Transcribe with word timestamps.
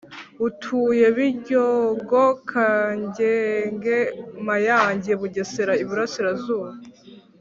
utuye 0.47 1.05
Biryogo 1.17 2.23
Kagenge 2.49 3.97
Mayange 4.47 5.11
Bugesera 5.19 5.73
Iburasirazuba 5.83 6.69